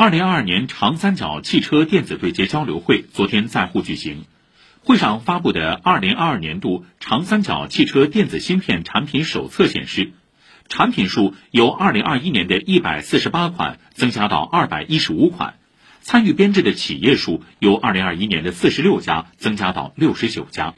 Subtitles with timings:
[0.00, 4.26] 二零二二年长三角汽车电子对接交流会昨天在沪举行。
[4.84, 10.12] 会上发布的二零二二年度长三角汽车电子芯片产品手册显示
[10.68, 15.54] 产品数由二零二一年的一百四十八款增加到二百一十五款
[16.00, 20.76] 参与编制的企业数由二零二一年的四十六家增加到六十九家。